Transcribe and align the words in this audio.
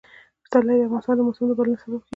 پسرلی 0.43 0.75
د 0.79 0.81
افغانستان 0.87 1.15
د 1.17 1.21
موسم 1.27 1.43
د 1.47 1.51
بدلون 1.57 1.77
سبب 1.83 1.99
کېږي. 2.01 2.07